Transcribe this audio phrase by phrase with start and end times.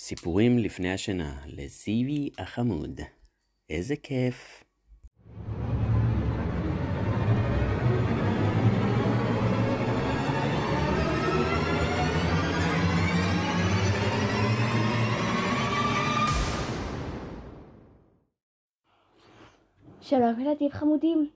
[0.00, 3.00] סיפורים לפני השינה לזיוי החמוד.
[3.70, 4.64] איזה כיף.
[20.00, 21.30] שלום ילדים חמודים.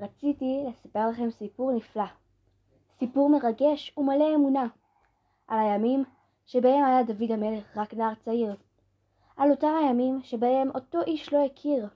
[0.00, 2.04] רציתי לספר לכם סיפור נפלא.
[2.98, 4.66] סיפור מרגש ומלא אמונה.
[5.48, 6.04] על הימים
[6.48, 8.56] שבהם היה דוד המלך רק נער צעיר.
[9.36, 11.88] על אותם הימים שבהם אותו איש לא הכיר.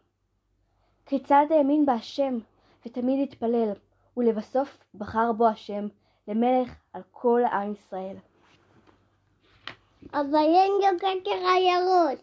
[1.07, 2.39] כיצד האמין בהשם
[2.87, 3.73] ותמיד התפלל,
[4.17, 5.89] ולבסוף בחר בו השם
[6.29, 8.17] למלך על כל עם ישראל.
[10.13, 12.19] אבל אין לו כתר על הראש.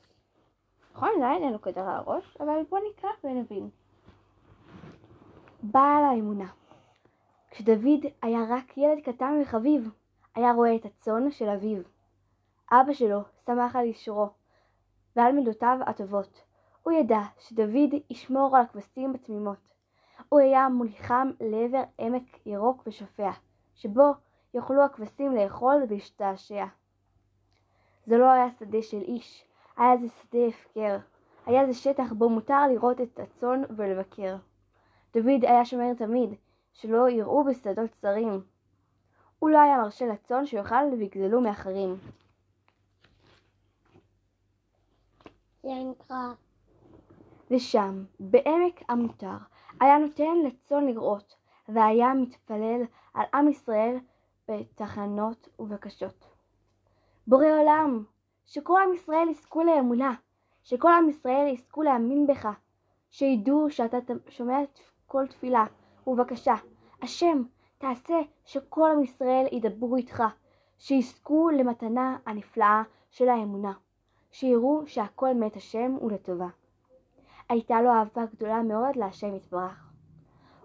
[0.96, 3.70] נכון, עדיין אין לו כתר על הראש, אבל בוא נקרא ונבין.
[5.64, 6.48] בעל האמונה
[7.52, 9.90] כשדוד היה רק ילד קטן וחביב,
[10.36, 11.82] היה רואה את הצאן של אביו.
[12.72, 14.30] אבא שלו שמח על אישורו
[15.16, 16.44] ועל מידותיו הטובות.
[16.84, 19.74] הוא ידע שדוד ישמור על הכבשים בתמימות.
[20.30, 23.32] הוא היה מוליכם לעבר עמק ירוק ושופע,
[23.76, 24.12] שבו
[24.54, 26.66] יוכלו הכבשים לאכול ולהשתעשע.
[28.06, 29.46] זה לא היה שדה של איש,
[29.78, 30.98] היה זה שדה הפקר.
[31.46, 34.36] היה זה שטח בו מותר לראות את הצאן ולבקר.
[35.14, 36.30] דוד היה שומר תמיד,
[36.74, 38.42] שלא יראו בשדות צרים.
[39.40, 41.98] הוא לא היה מרשה לצאן שיאכל ויגזלו מאחרים.
[45.76, 46.34] נקרא.
[47.52, 49.38] ושם, בעמק המותר,
[49.82, 51.36] היה נותן לצאן לראות,
[51.70, 52.82] והיה מתפלל
[53.14, 53.98] על עם ישראל
[54.48, 56.26] בתחנות ובקשות.
[57.28, 58.04] בורא עולם,
[58.46, 60.14] שכל עם ישראל יזכו לאמונה,
[60.64, 62.48] שכל עם ישראל יזכו להאמין בך,
[63.12, 63.98] שידעו שאתה
[64.30, 64.58] שומע
[65.06, 65.66] כל תפילה
[66.08, 66.56] ובקשה.
[67.02, 67.44] השם,
[67.78, 70.24] תעשה שכל עם ישראל ידברו איתך,
[70.78, 73.74] שיזכו למתנה הנפלאה של האמונה,
[74.32, 76.48] שיראו שהכל מת השם ולטובה.
[77.50, 79.90] הייתה לו אהבה גדולה מאוד להשם יתברך.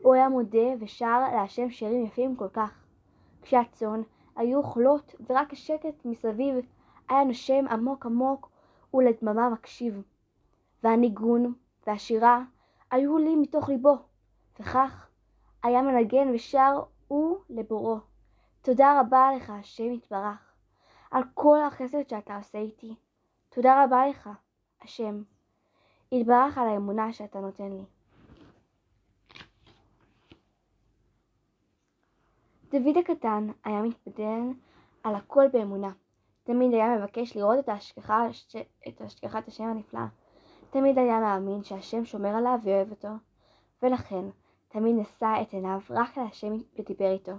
[0.03, 2.84] הוא היה מודה ושר להשם שירים יפים כל כך.
[3.43, 4.03] כשהצאן
[4.37, 6.55] היו אוכלות ורק השקט מסביב
[7.09, 8.50] היה נושם עמוק עמוק
[8.94, 10.03] ולדממה מקשיב.
[10.83, 11.55] והניגון
[11.87, 12.43] והשירה
[12.91, 13.97] היו לי מתוך ליבו,
[14.61, 15.09] וכך
[15.62, 17.99] היה מנגן ושר הוא לבוראו.
[18.62, 20.53] תודה רבה לך, השם יתברך,
[21.11, 22.94] על כל החסד שאתה עושה איתי.
[23.54, 24.31] תודה רבה לך,
[24.82, 25.22] השם.
[26.12, 27.84] יתברך על האמונה שאתה נותן לי.
[32.70, 34.41] דוד הקטן היה מתבדל
[35.03, 35.91] על הכל באמונה.
[36.44, 38.26] תמיד היה מבקש לראות את, ההשגחה,
[38.88, 40.06] את השגחת השם הנפלאה.
[40.70, 43.09] תמיד היה מאמין שהשם שומר עליו ואוהב אותו,
[43.82, 44.25] ולכן
[44.69, 47.32] תמיד נשא את עיניו רק להשם ודיבר איתו.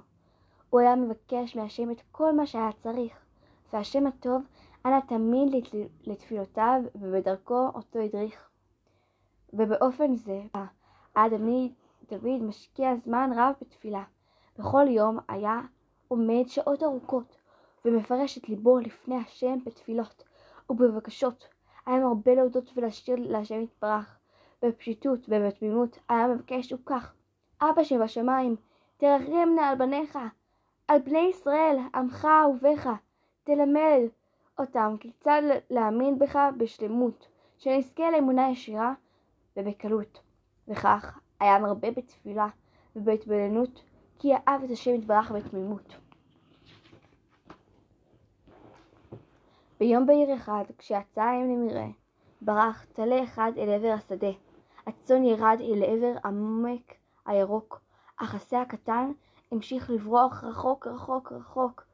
[0.69, 3.13] הוא היה מבקש מהשם את כל מה שהיה צריך,
[3.73, 4.41] והשם הטוב
[4.85, 5.65] ענה תמיד
[6.03, 8.49] לתפילותיו ובדרכו אותו הדריך.
[9.53, 11.29] ובאופן זה היה
[12.09, 14.03] דוד משקיע זמן רב בתפילה.
[14.59, 15.61] בכל יום היה
[16.07, 17.37] עומד שעות ארוכות
[17.85, 20.23] ומפרש את ליבו לפני השם בתפילות
[20.69, 21.47] ובבקשות.
[21.85, 24.19] היה מרבה להודות ולשיר להשם יתברך.
[24.61, 27.13] בפשיטות ובתמימות היה מבקש וכך
[27.61, 28.55] אבא שבשמיים,
[28.97, 30.19] תרחם נא על בניך,
[30.87, 32.89] על בני ישראל, עמך אהוביך,
[33.43, 34.01] תלמד
[34.59, 37.27] אותם כיצד להאמין בך בשלמות,
[37.57, 38.93] שנזכה לאמונה ישירה
[39.57, 40.21] ובקלות.
[40.67, 42.47] וכך היה מרבה בתפילה
[42.95, 43.83] ובהתבוננות,
[44.19, 45.95] כי אהב את השם יתברך בתמימות.
[49.79, 51.87] ביום בהיר אחד, כשיצא האם למרעה,
[52.41, 54.31] ברח טלה אחד אל עבר השדה.
[54.87, 56.93] הצאן ירד אל עבר עמק
[57.25, 57.81] הירוק,
[58.17, 59.11] אך השה הקטן
[59.51, 61.84] המשיך לברוח רחוק רחוק רחוק.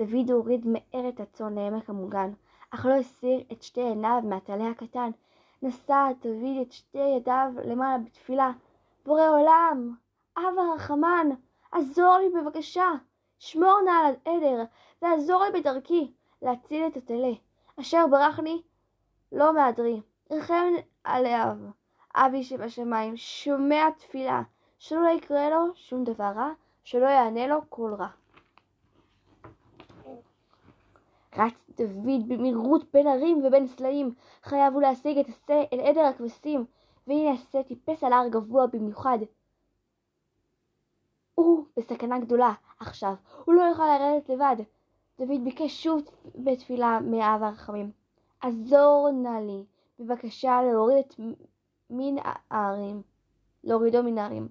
[0.00, 2.32] דוד הוריד מהר את הצאן לעמק המוגן,
[2.70, 5.10] אך לא הסיר את שתי עיניו מהטלה הקטן.
[5.62, 8.52] נשא דוד את שתי ידיו למעלה בתפילה.
[9.06, 9.94] בורא עולם,
[10.36, 11.28] אב הרחמן,
[11.72, 12.90] עזור לי בבקשה.
[13.38, 14.64] שמור נא על העדר,
[15.02, 16.12] ועזור לי בדרכי
[16.42, 17.32] להציל את הטלה,
[17.80, 18.62] אשר ברח לי
[19.32, 20.00] לא מהדרי.
[20.30, 20.72] רחם
[21.04, 21.56] עליו,
[22.14, 24.42] אבי שבשמיים, שומע תפילה.
[24.78, 26.50] שלא יקרה לו שום דבר רע,
[26.84, 28.08] שלא יענה לו כל רע.
[31.36, 36.64] רץ דוד במהירות בין הרים ובין סלעים, חייב הוא להשיג את השה אל עדר הכבשים,
[37.06, 39.18] והנה השה טיפס על הר גבוה במיוחד.
[41.34, 44.56] הוא בסכנה גדולה עכשיו, הוא לא יוכל לרדת לבד.
[45.18, 46.02] דוד ביקש שוב
[46.34, 47.90] בתפילה מאב הרחמים,
[48.40, 49.64] עזור נא לי,
[49.98, 51.14] בבקשה להוריד את
[51.90, 53.02] מן הערים,
[53.64, 54.48] להורידו מן הערים.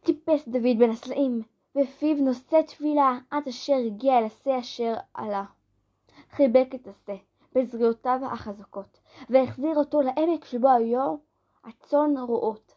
[0.00, 1.42] טיפס דוד בין הסלעים,
[1.76, 5.44] ופיו נושא תפילה עד אשר הגיע אל השה אשר עלה.
[6.30, 7.16] חיבק את השה
[7.54, 11.16] בזרועותיו החזקות, והחזיר אותו לעמק שבו היו
[11.64, 12.74] הצאן רועות.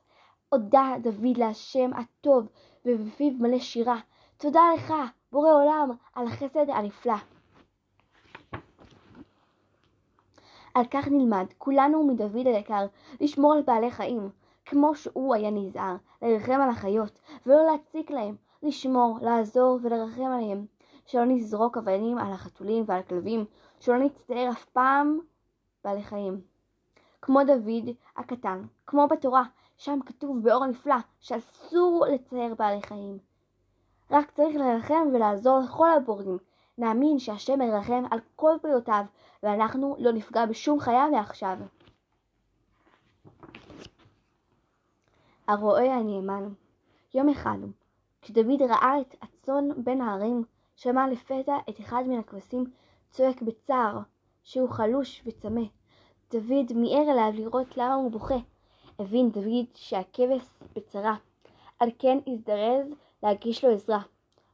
[0.49, 2.47] הודה דוד להשם הטוב,
[2.85, 3.99] ובפיו מלא שירה.
[4.37, 4.93] תודה לך,
[5.31, 7.15] בורא עולם, על החסד הנפלא.
[10.73, 12.85] על כך נלמד כולנו מדוד היקר
[13.21, 14.29] לשמור על בעלי חיים,
[14.65, 20.65] כמו שהוא היה נזהר, לרחם על החיות, ולא להציק להם, לשמור, לעזור ולרחם עליהם,
[21.05, 23.45] שלא נזרוק אבנים על החתולים ועל הכלבים,
[23.79, 25.19] שלא נצטער אף פעם
[25.83, 26.41] בעלי חיים.
[27.21, 29.43] כמו דוד הקטן, כמו בתורה,
[29.77, 33.17] שם כתוב באור נפלא שאסור לצייר בעלי חיים.
[34.11, 36.37] רק צריך לרחם ולעזור לכל הבורגים.
[36.77, 39.05] נאמין שהשם ירחם על כל בריאותיו,
[39.43, 41.57] ואנחנו לא נפגע בשום חיה מעכשיו.
[45.47, 46.53] הרועה הנאמן
[47.13, 47.57] יום אחד,
[48.25, 50.43] כשדוד ראה את הצאן בין ההרים,
[50.75, 52.63] שמע לפתע את אחד מן הכבשים
[53.09, 53.99] צועק בצער
[54.43, 55.61] שהוא חלוש וצמא.
[56.31, 58.37] דוד מיהר אליו לראות למה הוא בוכה.
[58.99, 60.41] הבין דוד שהכבש
[60.75, 61.15] בצרה,
[61.79, 62.87] על כן הזדרז
[63.23, 64.01] להגיש לו עזרה.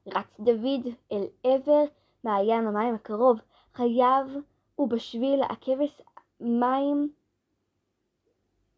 [0.07, 1.83] רץ דוד אל עבר
[2.23, 3.39] מעיין המים הקרוב,
[3.73, 4.27] חייב
[4.79, 6.01] ובשביל הכבש
[6.39, 7.12] מים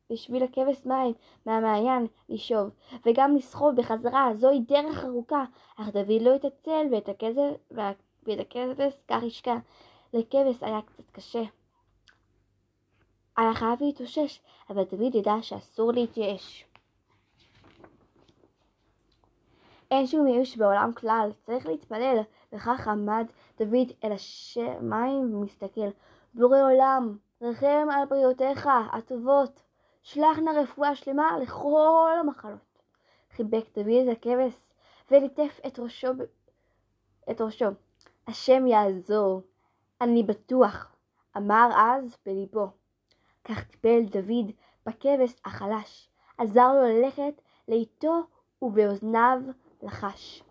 [0.10, 1.14] בשביל הכבש מים
[1.46, 2.70] מהמעיין לשאוב,
[3.06, 5.44] וגם לסחוב בחזרה, זוהי דרך ארוכה,
[5.76, 9.56] אך דוד לא התעצל ואת הכבש, כך ישקע.
[10.14, 11.44] לכבש היה קצת קשה.
[13.38, 14.40] היה חייב להתאושש,
[14.70, 16.66] אבל דוד ידע שאסור להתייאש.
[19.92, 22.22] אין שום ייאוש בעולם כלל, צריך להתפלל.
[22.54, 23.26] וכך עמד
[23.60, 25.90] דוד אל השמיים ומסתכל.
[26.34, 29.62] בורא עולם, רחם על בריאותיך הטובות,
[30.04, 32.80] שלח נא רפואה שלמה לכל המחלות.
[33.32, 34.54] חיבק דוד את הכבש
[35.12, 36.08] וליטף את ראשו,
[37.32, 37.66] את ראשו.
[38.28, 39.42] השם יעזור,
[40.02, 40.96] אני בטוח,
[41.38, 42.68] אמר אז בליבו.
[43.44, 44.52] כך טיפל דוד
[44.86, 48.24] בכבש החלש, עזר לו ללכת לאיתו
[48.62, 49.40] ובאוזניו
[49.84, 50.44] לחש.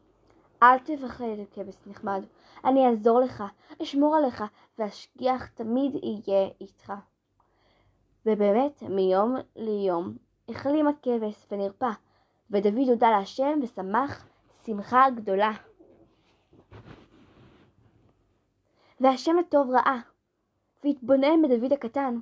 [0.62, 2.24] אל תפחד, כבש נחמד,
[2.64, 3.44] אני אעזור לך,
[3.82, 4.44] אשמור עליך,
[4.78, 6.92] ואשגיח תמיד יהיה איתך.
[8.26, 10.12] ובאמת, מיום ליום
[10.48, 11.90] החלים הכבש ונרפא,
[12.50, 14.26] ודוד הודה להשם ושמח
[14.64, 15.52] שמחה גדולה.
[19.00, 20.00] והשם הטוב ראה,
[20.84, 22.18] והתבונן בדוד הקטן,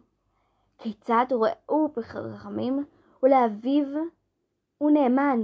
[0.79, 2.85] כיצד ראו ברחמים
[3.23, 3.87] ולאביו
[4.79, 5.43] הוא נאמן.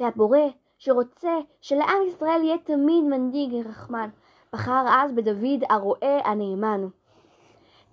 [0.00, 0.38] והבורא
[0.78, 4.08] שרוצה שלעם ישראל יהיה תמיד מנהיג רחמן,
[4.52, 6.80] בחר אז בדוד הרועה הנאמן.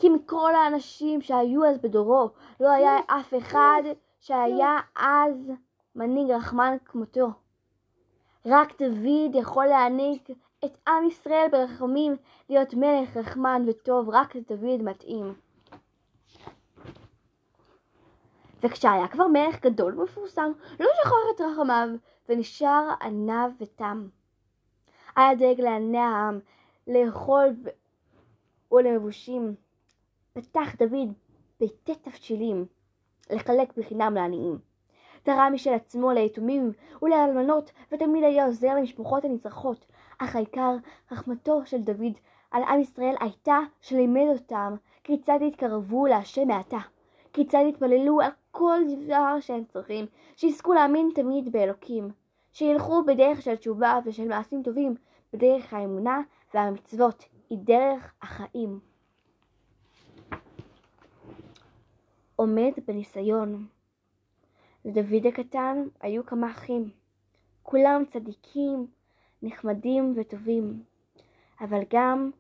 [0.02, 3.82] כי מכל האנשים שהיו אז בדורו, לא היה אף אחד
[4.22, 5.52] שהיה אז
[5.96, 7.28] מנהיג רחמן כמותו.
[8.46, 10.30] רק דוד יכול להעניק
[10.66, 12.16] את עם ישראל ברחמים
[12.50, 15.34] להיות מלך רחמן וטוב, רק דוד מתאים.
[18.64, 21.88] וכשהיה כבר מלך גדול ומפורסם, לא שחרר את רחמיו,
[22.30, 24.08] ונשאר עניו ותם.
[25.16, 26.40] היה דואג לעני העם,
[26.88, 27.48] לאכול
[28.72, 29.56] ולמבושים.
[30.34, 31.14] פתח דוד
[31.60, 32.66] ביתי תבשילים,
[33.30, 34.60] לחלק בחינם לעניים.
[35.24, 39.86] תרם משל עצמו ליתומים ולאלמנות, ותמיד היה עוזר למשפחות הנצרכות.
[40.18, 40.76] אך העיקר,
[41.12, 42.14] רחמתו של דוד
[42.52, 46.80] על עם ישראל הייתה שלימד אותם כיצד יתקרבו להשם מעתה.
[47.34, 52.12] כיצד יתפללו על כל דבר שהם צריכים, שיזכו להאמין תמיד באלוקים,
[52.52, 54.96] שילכו בדרך של תשובה ושל מעשים טובים,
[55.34, 56.22] בדרך האמונה
[56.54, 58.91] והמצוות, היא דרך החיים.
[62.42, 63.68] עומד בניסיון.
[64.86, 66.90] לדוד הקטן היו כמה אחים,
[67.64, 68.88] כולם צדיקים,
[69.42, 70.84] נחמדים וטובים,
[71.62, 72.32] אבל גם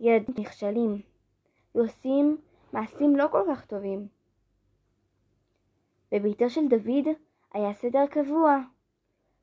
[0.00, 1.02] ילדים נכשלים,
[1.74, 2.36] ועושים
[2.72, 4.08] מעשים לא כל כך טובים.
[6.12, 7.06] בביתו של דוד
[7.52, 8.58] היה סדר קבוע.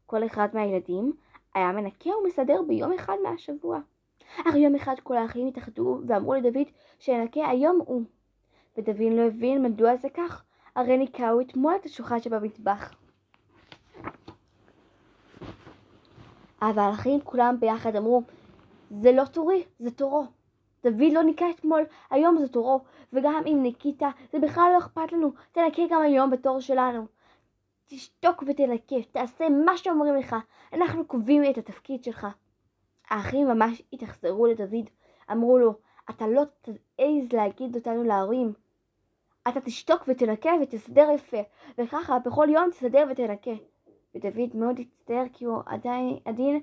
[0.05, 1.13] כל אחד מהילדים
[1.55, 3.79] היה מנקה ומסדר ביום אחד מהשבוע.
[4.41, 6.67] אך יום אחד כל האחים התאחדו ואמרו לדוד
[6.99, 8.03] שינקה היום הוא.
[8.77, 10.43] ודוד לא הבין מדוע זה כך,
[10.75, 12.95] הרי ניקהו אתמול את השולחן שבמטבח.
[16.61, 18.23] אבל האחים כולם ביחד אמרו,
[19.01, 20.25] זה לא תורי, זה תורו.
[20.83, 22.81] דוד לא ניקה אתמול, היום זה תורו,
[23.13, 24.01] וגם אם ניקית,
[24.31, 27.05] זה בכלל לא אכפת לנו, תנקה גם היום בתור שלנו.
[27.85, 30.35] תשתוק ותנקה, תעשה מה שאומרים לך,
[30.73, 32.27] אנחנו קובעים את התפקיד שלך.
[33.09, 34.89] האחים ממש התאכזרו לדוד,
[35.31, 35.73] אמרו לו,
[36.09, 38.53] אתה לא תעז להגיד אותנו להורים.
[39.47, 41.37] אתה תשתוק ותנקה ותסדר יפה,
[41.77, 43.51] וככה בכל יום תסדר ותנקה.
[44.15, 46.61] ודוד מאוד הצטער כי הוא עדיין, עדיין,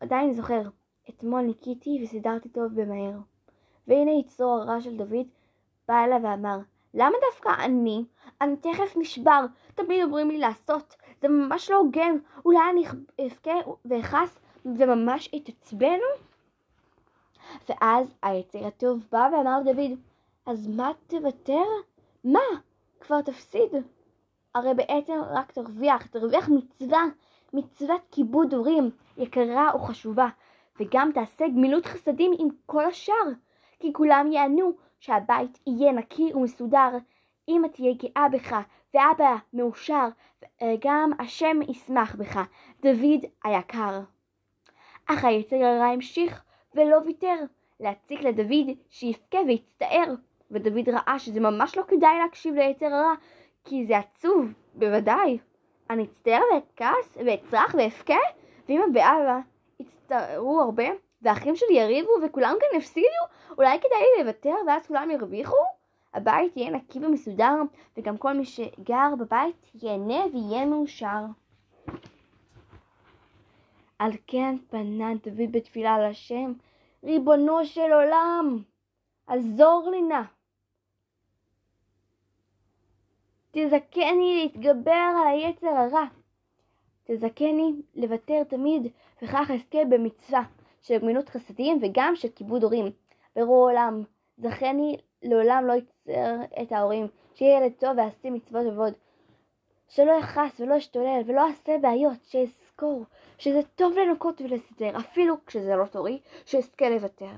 [0.00, 0.62] עדיין זוכר
[1.08, 3.18] אתמול ניקיתי וסידרתי טוב ומהר.
[3.86, 5.26] והנה יצרו הרע של דוד
[5.88, 6.58] בא אליו ואמר,
[6.94, 8.04] למה דווקא אני?
[8.40, 12.84] אני תכף נשבר, תמיד אומרים לי לעשות, זה ממש לא הוגן, אולי אני
[13.26, 15.98] אבכה ואכעס וממש אתעצבן?
[17.68, 19.98] ואז היצר הטוב בא ואמר לדוד,
[20.46, 21.64] אז מה תוותר?
[22.24, 22.40] מה?
[23.00, 23.70] כבר תפסיד.
[24.54, 27.02] הרי בעצם רק תרוויח, תרוויח מצווה,
[27.52, 30.28] מצוות כיבוד הורים, יקרה וחשובה,
[30.80, 33.26] וגם תעשה גמילות חסדים עם כל השאר,
[33.78, 36.96] כי כולם יענו שהבית יהיה נקי ומסודר,
[37.48, 38.56] אמא תהיה גאה בך,
[38.94, 40.08] ואבא מאושר,
[40.62, 42.40] וגם השם ישמח בך,
[42.82, 44.00] דוד היקר.
[45.06, 47.36] אך היצר הרע המשיך ולא ויתר
[47.80, 50.14] להציק לדוד שיבכה ויצטער,
[50.50, 53.14] ודוד ראה שזה ממש לא כדאי להקשיב ליצר הרע,
[53.64, 55.38] כי זה עצוב, בוודאי.
[55.90, 58.18] אני אצטער ואכעס ואצרח ואבכה,
[58.68, 59.38] ואמא ואבא
[59.80, 60.84] יצטערו הרבה,
[61.22, 63.06] והאחים שלי יריבו וכולם כאן הפסידו,
[63.58, 65.56] אולי כדאי לי לוותר ואז כולם ירוויחו?
[66.14, 67.54] הבית יהיה נקי ומסודר,
[67.96, 71.24] וגם כל מי שגר בבית ייהנה ויהיה מאושר.
[74.00, 76.52] על כן פנה דוד בתפילה לשם,
[77.04, 78.62] ריבונו של עולם,
[79.26, 80.22] עזור לי נא.
[83.50, 86.04] תזכני להתגבר על היצר הרע.
[87.04, 88.92] תזכני לוותר תמיד,
[89.22, 90.42] וכך אזכה במצווה
[90.82, 92.86] של גמילות חסדים וגם של כיבוד הורים.
[93.36, 94.02] ברור עולם,
[94.38, 98.92] זכני לעולם לא יצר את ההורים, שיהיה ילד טוב ועשי מצוות עבוד.
[99.88, 102.24] שלא יכעס ולא ישתולל ולא אעשה בעיות,
[102.80, 103.04] שאזכור
[103.38, 107.32] שזה טוב לנקות ולסדר, אפילו כשזה לא תורי, שאזכה לוותר.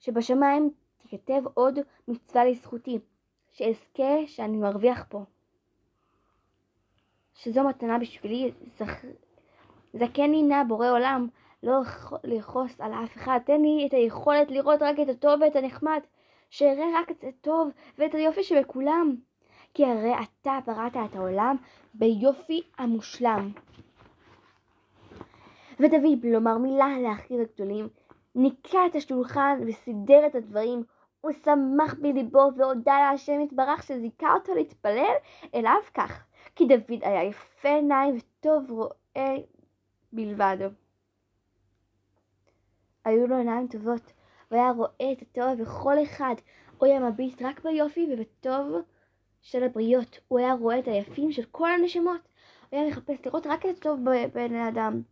[0.00, 2.98] שבשמיים תיכתב עוד מצווה לזכותי,
[3.52, 5.24] שאזכה שאני מרוויח פה.
[7.34, 9.04] שזו מתנה בשבילי, זכ...
[9.94, 11.28] זכני נא בורא עולם,
[11.62, 11.80] לא
[12.24, 16.00] לכעוס על אף אחד, תן לי את היכולת לראות רק את הטוב ואת הנחמד,
[16.50, 19.16] שאראה רק את הטוב ואת היופי שבכולם.
[19.74, 21.56] כי הרי אתה בראת את העולם
[21.94, 23.52] ביופי המושלם.
[25.80, 27.88] ודוד, לומר מילה לאחיו הגדולים,
[28.34, 30.82] ניקה את השולחן וסידר את הדברים,
[31.20, 35.14] הוא שמח בליבו והודה להשם יתברך שזיכה אותו להתפלל
[35.54, 36.24] אליו כך,
[36.56, 39.36] כי דוד היה יפה עיניים וטוב רואה
[40.12, 40.56] בלבד.
[43.04, 44.12] היו לו עיניים טובות,
[44.50, 46.34] והיה רואה את הטוב בכל אחד,
[46.78, 48.82] הוא היה מביט רק ביופי ובטוב
[49.42, 52.20] של הבריות, הוא היה רואה את היפים של כל הנשמות,
[52.70, 55.02] הוא היה מחפש לראות רק את הטוב בבני אדם.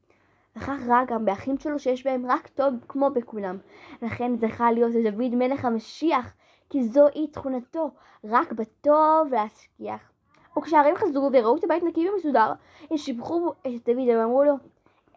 [0.56, 3.58] וכך ראה גם באחים שלו שיש בהם רק טוב כמו בכולם.
[4.02, 6.34] לכן זכה להיות דוד מלך המשיח,
[6.70, 7.90] כי זוהי תכונתו,
[8.24, 10.10] רק בטוב להשגיח.
[10.58, 12.52] וכשהערים חזרו וראו את הבית נקי ומסודר,
[12.90, 14.54] הם שיבחו את דוד ואמרו לו,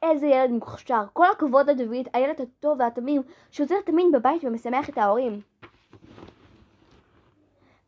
[0.04, 3.22] איזה ילד מוכשר, כל הכבוד לדוד, הילד הטוב והתמים,
[3.52, 5.42] שעוזר תמיד בבית ומשמח את ההורים.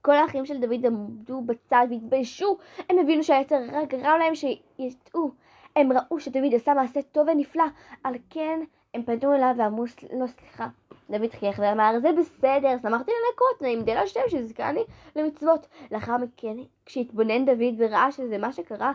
[0.02, 2.58] כל האחים של דוד עמדו בצד והתביישו,
[2.90, 5.32] הם הבינו שהיצר רק גרם להם שיטעו.
[5.76, 7.64] הם ראו שדוד עשה מעשה טוב ונפלא,
[8.04, 8.60] על כן
[8.94, 10.68] הם פנו אליו ואמרו לו סליחה.
[11.10, 14.84] דוד חייך ואמר, זה בסדר, שמחתי לנקות, נעים דל השם שזכני
[15.16, 15.68] למצוות.
[15.92, 18.92] לאחר מכן, כשהתבונן דוד וראה שזה מה שקרה,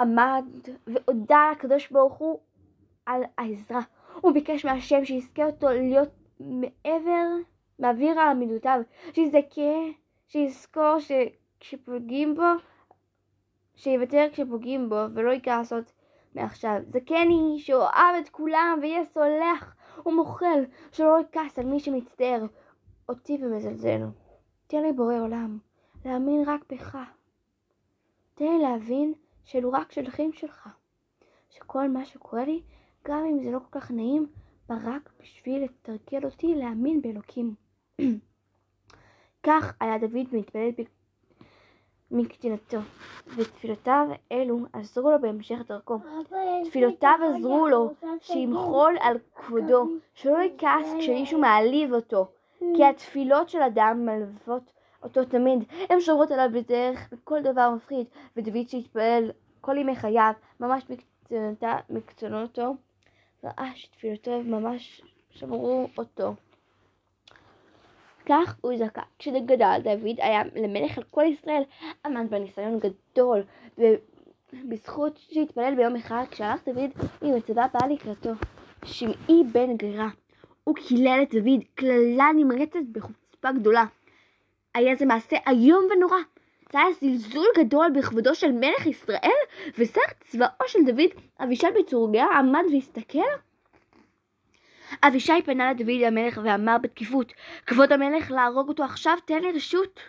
[0.00, 0.44] עמד
[0.86, 2.38] והודה לקדוש ברוך הוא
[3.06, 3.80] על העזרה.
[4.20, 6.08] הוא ביקש מהשם שיזכה אותו להיות
[6.40, 7.26] מעבר,
[7.78, 8.80] מעביר על עמידותיו,
[9.12, 9.72] שיזכה,
[10.28, 12.42] שיזכור שכשפוגעים בו,
[13.76, 15.84] שיוותר כשפוגעים בו ולא יכעס עוד
[16.34, 16.80] מעכשיו.
[16.88, 19.76] זכני שאוהב את כולם ויהיה סולח
[20.06, 22.46] ומוחל, שלא יכעס על מי שמצטער
[23.08, 24.00] אותי ומזלזל.
[24.66, 25.58] תן לי בורא עולם,
[26.04, 26.98] להאמין רק בך.
[28.34, 29.12] תן לי להבין
[29.44, 30.68] שאלו רק שליחים שלך.
[31.50, 32.62] שכל מה שקורה לי,
[33.08, 34.26] גם אם זה לא כל כך נעים,
[34.68, 37.54] בא רק בשביל לתרגל אותי להאמין באלוקים.
[39.46, 40.70] כך היה דוד מתפלל
[42.10, 42.78] מקטינתו,
[43.36, 45.98] ותפילותיו אלו עזרו לו בהמשך דרכו.
[46.64, 52.26] תפילותיו עזרו לו שימחול על כבודו, שלא יכעס כשמישהו מעליב אותו,
[52.58, 54.62] כי התפילות של אדם מלוות
[55.02, 55.64] אותו תמיד.
[55.90, 58.06] הן שומרות עליו בדרך בכל דבר מפחיד,
[58.36, 59.30] ודוד שהתפלל
[59.60, 60.86] כל ימי חייו, ממש
[61.90, 62.74] מקצונותו,
[63.44, 66.34] ראה שתפילותיו ממש שמרו אותו.
[68.26, 69.02] כך הוא זכה.
[69.18, 71.62] כשגדל דוד היה למלך על כל ישראל,
[72.06, 73.42] עמד בניסיון גדול,
[73.78, 76.90] ובזכות שהתפלל ביום אחד, כשהלך דוד
[77.22, 78.30] עם הצבא בא לקראתו.
[78.84, 80.08] שמעי בן גרה,
[80.64, 83.84] הוא קילל את דוד קללה נמרצת בחוצפה גדולה.
[84.74, 86.18] היה זה מעשה איום ונורא.
[86.72, 89.40] זה היה זלזול גדול בכבודו של מלך ישראל,
[89.78, 93.18] ושר צבאו של דוד, אבישל בצורגיה, עמד והסתכל.
[95.02, 97.32] אבישי פנה לדוד המלך ואמר בתקיפות,
[97.66, 100.00] כבוד המלך להרוג אותו עכשיו, תן לי רשות.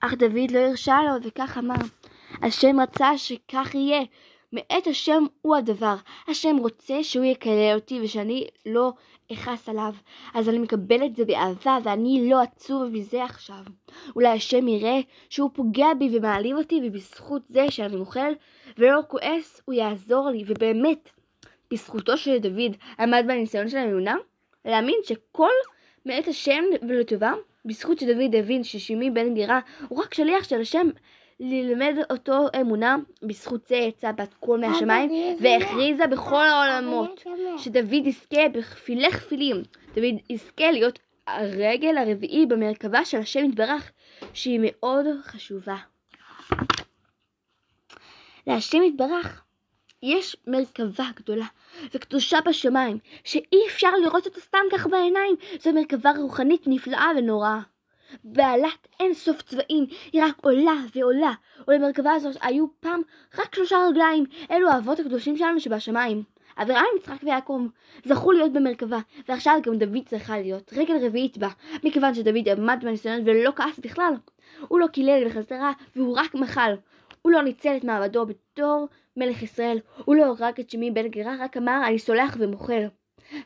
[0.00, 1.74] אך דוד לא הרשה לו, וכך אמר,
[2.42, 4.02] השם רצה שכך יהיה,
[4.52, 5.94] מאת השם הוא הדבר.
[6.28, 8.92] השם רוצה שהוא יקלל אותי ושאני לא
[9.32, 9.94] אכעס עליו.
[10.34, 13.62] אז אני מקבל את זה באהבה ואני לא עצוב מזה עכשיו.
[14.16, 18.32] אולי השם יראה שהוא פוגע בי ומעליב אותי ובזכות זה שאני מוכל
[18.78, 21.10] ולא כועס הוא יעזור לי ובאמת
[21.70, 24.16] בזכותו של דוד עמד בניסיון של האמונה
[24.64, 25.50] להאמין שכל
[26.06, 27.32] מאת השם ולטובה
[27.64, 30.88] בזכות שדוד הבין ששימי בן גירה הוא רק שליח של השם
[31.40, 37.24] ללמד אותו אמונה, בזכות זה יצא בת קול מהשמיים והכריזה בכל העולמות
[37.58, 39.56] שדוד יזכה בכפילי כפילים,
[39.94, 43.90] דוד יזכה להיות הרגל הרביעי במרכבה של השם יתברך
[44.32, 45.76] שהיא מאוד חשובה.
[48.48, 49.42] להשם יתברך
[50.02, 51.46] יש מרכבה גדולה
[51.94, 57.60] וקדושה בשמיים שאי אפשר לראות אותה סתם כך בעיניים זו מרכבה רוחנית נפלאה ונוראה.
[58.24, 61.32] בעלת אין סוף צבעים, היא רק עולה ועולה,
[61.68, 63.02] ולמרכבה הזאת היו פעם
[63.38, 66.22] רק שלושה רגליים, אלו האבות הקדושים שלנו שבשמיים.
[66.62, 67.60] אברהם, יצחק ויעקב
[68.04, 71.48] זכו להיות במרכבה, ועכשיו גם דוד צריכה להיות רגל רביעית בה,
[71.84, 74.12] מכיוון שדוד עמד בניסיון ולא כעס בכלל.
[74.68, 76.74] הוא לא קילל בחזרה, והוא רק מחל.
[77.28, 81.36] הוא לא ניצל את מעמדו בתור מלך ישראל, הוא לא הרג את שמי בן גרה,
[81.40, 82.86] רק אמר אני סולח ומוחל.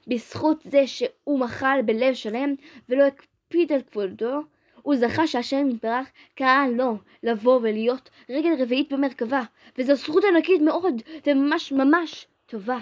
[0.07, 2.55] בזכות זה שהוא מחל בלב שלם
[2.89, 4.41] ולא הקפיד על כבודו,
[4.83, 9.43] הוא זכה שהשם יתברך קרא לו לבוא ולהיות רגל רביעית במרכבה,
[9.79, 12.79] וזו זכות ענקית מאוד, וממש ממש טובה.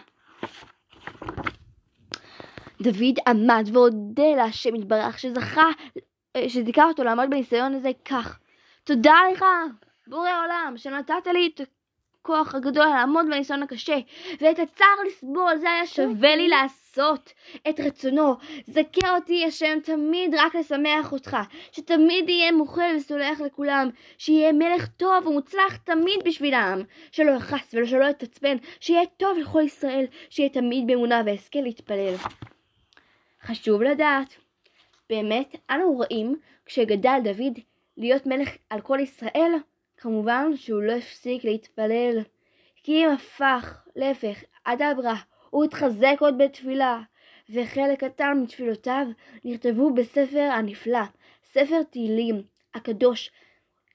[2.80, 5.69] דוד עמד והודה להשם יתברך שזכה,
[6.49, 8.38] שזיכה אותו לעמוד בניסיון הזה כך.
[8.85, 9.45] תודה לך,
[10.11, 11.61] בורא עולם, שנתת לי את
[12.21, 13.97] הכוח הגדול לעמוד בניסיון הקשה,
[14.40, 17.33] ואת הצער לסבול, זה היה שווה לי לעשות
[17.69, 18.37] את רצונו.
[18.67, 21.37] זכה אותי השם תמיד רק לשמח אותך,
[21.73, 26.82] שתמיד יהיה מוכל וסולח לכולם, שיהיה מלך טוב ומוצלח תמיד בשבילם,
[27.13, 32.15] שלא יכעס ושלא יתעצבן, שיהיה טוב לכל ישראל, שיהיה תמיד באמונה ואזכה להתפלל.
[33.43, 34.34] חשוב לדעת,
[35.11, 37.58] באמת אנו רואים כשגדל דוד
[37.97, 39.52] להיות מלך על כל ישראל,
[40.00, 42.19] כמובן שהוא לא הפסיק להתפלל,
[42.82, 45.15] כי אם הפך להפך אדברה,
[45.50, 47.00] הוא התחזק עוד בתפילה,
[47.50, 49.06] וחלק קטן מתפילותיו
[49.45, 51.02] נכתבו בספר הנפלא,
[51.45, 52.43] ספר תהילים
[52.75, 53.30] הקדוש,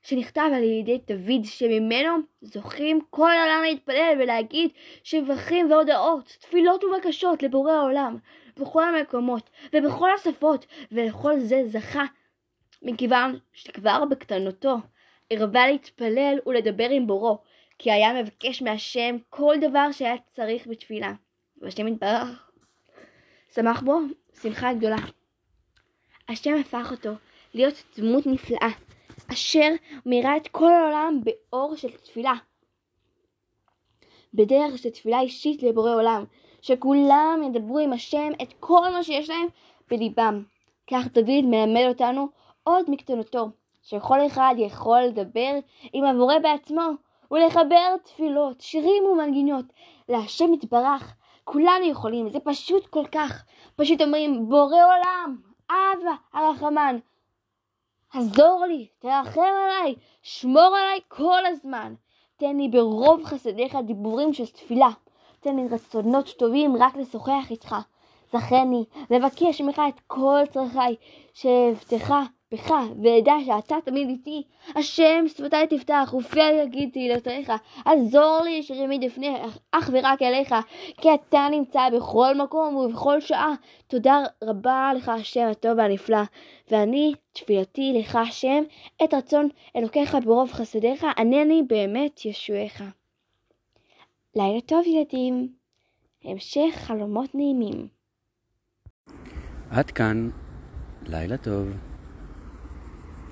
[0.04, 4.72] שנכתב על ידי דוד, שממנו זוכים כל העולם להתפלל ולהגיד
[5.04, 8.18] שבחים והודעות, תפילות ובקשות לבורא העולם,
[8.60, 12.06] בכל המקומות ובכל השפות, ולכל זה זכה,
[12.82, 14.78] מכיוון שכבר בקטנותו
[15.32, 17.38] הרבה להתפלל ולדבר עם בורו,
[17.80, 21.14] כי היה מבקש מהשם כל דבר שהיה צריך בתפילה.
[21.62, 22.52] והשם יתברך,
[23.54, 24.00] שמח בו
[24.42, 24.98] שמחה גדולה.
[26.30, 27.10] השם הפך אותו
[27.54, 28.70] להיות דמות נפלאה,
[29.34, 29.70] אשר
[30.06, 32.34] מאירה את כל העולם באור של תפילה.
[34.34, 36.26] בדרך של תפילה אישית לבורא עולם,
[36.62, 39.48] שכולם ידברו עם השם את כל מה שיש להם
[39.90, 40.44] בליבם.
[40.90, 42.28] כך דוד מלמד אותנו
[42.64, 43.50] עוד מקטנותו,
[43.86, 45.52] שכל אחד יכול לדבר
[45.94, 46.90] עם הבורא בעצמו
[47.32, 49.66] ולחבר תפילות, שירים ומנגינות
[50.10, 51.16] להשם יתברך.
[51.44, 53.44] כולנו יכולים, זה פשוט כל כך.
[53.76, 55.38] פשוט אומרים, בורא עולם,
[55.70, 56.98] אבא הרחמן,
[58.14, 61.94] עזור לי, תרחם עליי, שמור עליי כל הזמן.
[62.38, 64.90] תן לי ברוב חסדיך דיבורים של תפילה.
[65.40, 67.76] תן לי רצונות טובים רק לשוחח איתך.
[68.34, 70.96] זכני לבקש ממך את כל צרכיי,
[71.34, 72.72] שאבטחה בך,
[73.04, 74.44] ואדע שאתה תמיד איתי.
[74.76, 77.52] השם שפתי תפתח, ופי יגיד תהילותיך.
[77.86, 79.28] עזור לי שתמיד אפנה
[79.72, 80.56] אך ורק אליך,
[81.02, 83.54] כי אתה נמצא בכל מקום ובכל שעה.
[83.88, 86.22] תודה רבה לך, השם הטוב והנפלא.
[86.72, 88.64] ואני, תפילתי לך, השם,
[89.04, 92.82] את רצון אלוקיך ברוב חסדיך, ענני באמת ישועך.
[94.36, 95.50] לילה טוב, ילדים.
[96.24, 97.88] המשך חלומות נעימים.
[99.72, 100.30] עד כאן,
[101.08, 101.95] לילה טוב.